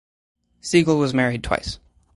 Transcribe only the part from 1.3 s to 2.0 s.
twice.